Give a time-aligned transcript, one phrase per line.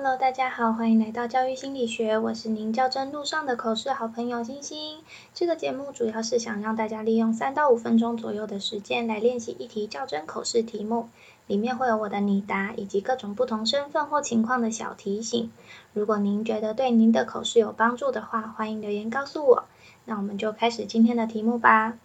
[0.00, 5.00] Hello，大家好，欢迎来到教育心理学，我是您教真路上的口试好朋友星星。
[5.34, 11.08] 这个节目主要是想让大家利用三到五分钟左右的时间来练习一题教真口试题目，
[11.48, 15.50] 里面会有我的拟答以及各种不同身份或情况的小提醒。
[15.92, 19.64] 如果您觉得对您的口试有帮助的话，欢迎留言告诉我。
[20.04, 21.98] 那我们就开始今天的题目吧。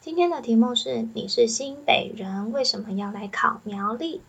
[0.00, 4.20] 今天的题目是：你是新北人，为什么要来考苗栗？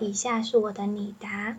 [0.00, 1.56] 以下是我的拟答。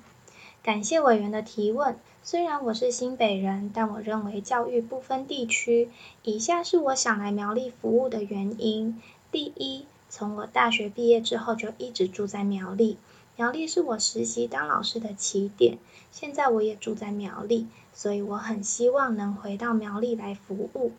[0.68, 1.97] 感谢委员的提问。
[2.23, 5.89] 虽然我是新北人，但我认为教育不分地区。
[6.24, 9.01] 以下是我想来苗栗服务的原因：
[9.32, 12.97] 第一，从我大学毕业之后就一直住在苗栗，
[13.38, 15.77] 苗栗是我实习当老师的起点。
[16.11, 20.91] 现在我也住在苗栗，所以我很希望能回到苗栗来服务。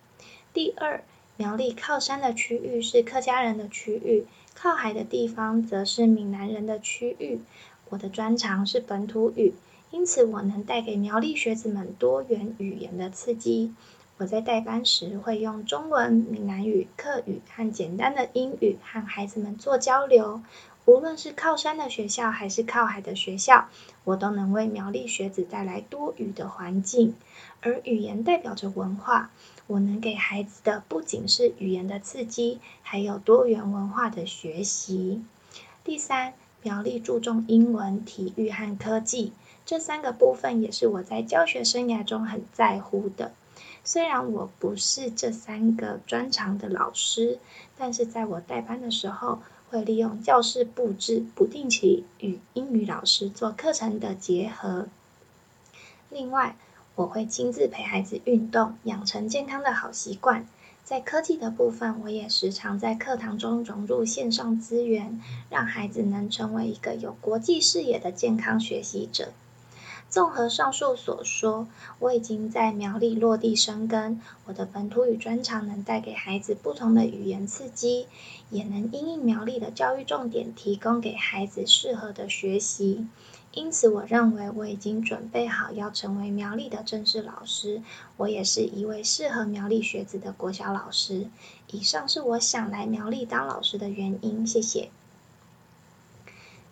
[0.55, 1.05] 第二，
[1.37, 7.43] 苗栗靠山的区域是客家人的区域，靠海的地方则是闽南人的区域。
[7.91, 9.55] 我的专长是本土语，
[9.91, 13.75] 因此我能带给苗栗学子们多元语言的刺激。
[14.19, 20.43] 我在带班时会用中文、闽南语、客语和简单的英语和孩子们做交流。
[20.87, 23.69] 无论是靠山的学校还是靠海的学校，
[24.05, 27.15] 我都能为苗栗学子带来多语的环境。
[27.61, 29.31] 而语言代表着文化，
[29.67, 35.23] 我能给孩子的不仅是语言的刺激，还有多元文化的学习。
[35.85, 36.35] 第三。
[36.63, 39.33] 苗栗注重英文、体育和科技
[39.65, 43.33] 这三个部分，也是我在教学生涯中很在乎的。
[43.85, 47.39] 虽然我不是这三个专长的老师，
[47.77, 54.89] 但是在我带班的时候，会利用教室布置，不定期与英语老师做课程的结合。
[56.11, 56.57] 另外，
[56.97, 60.47] 我会亲自陪孩子运动，养成健康的好习惯。
[60.89, 69.29] 在科技的部分，我也时常在课堂中融入线上资源，让孩子能成为一个有国际视野的健康学习者。
[70.09, 71.69] 综合上述所说，
[71.99, 78.07] 我已经在苗栗落地生根，我的本土语专长能带给孩子不同的语言刺激，
[78.49, 83.07] 也能因应苗栗的教育重点，提供给孩子适合的学习。
[83.53, 87.83] 因此，我认为我已经准备好要成为苗栗的正式老师。
[88.17, 91.27] 我也是一位适合苗栗学子的国小老师。
[91.71, 94.47] 以上是我想来苗栗当老师的原因。
[94.47, 94.91] 谢谢。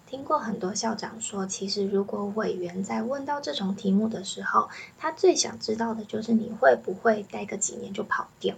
[0.06, 8.54] 听过很多校长说，其实如果委员在问到这种题目的时候，他最想知道的就是你会不会待个几年就跑掉。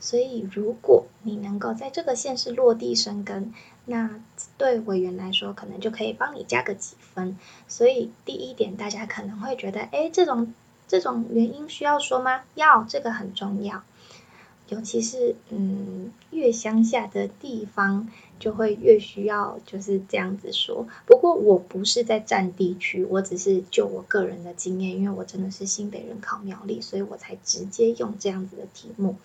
[0.00, 3.52] 所以，如果你能够在这个县市落地生根，
[3.90, 4.20] 那
[4.58, 7.38] 对委员来说，可能就可以帮你加个几分。
[7.68, 10.52] 所以，第一点，大家可能会觉得，哎，这种
[10.86, 12.42] 这种原因需要说吗？
[12.54, 13.82] 要，这个很重要。
[14.68, 18.06] 尤其是，嗯，越乡下的地方，
[18.38, 20.86] 就会越需要就是这样子说。
[21.06, 29.16] 不过，我不是在占地区，我只是就我个人的经验，因为我真的是新北人考苗栗，所以我才直接用这样子的题目。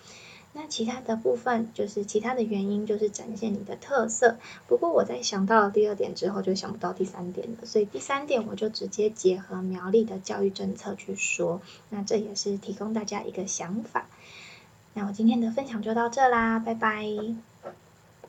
[0.54, 4.38] 那其他的部分就是其他的原因，就是展现你的特色。
[4.68, 11.62] 不过我在想到了第二点之后，就想不到第三点了，所以第三点我就直接结合苗栗的教育政策去说。
[11.90, 14.08] 那这也是提供大家一个想法。
[14.94, 17.53] 那我今天的分享就到这啦，拜拜。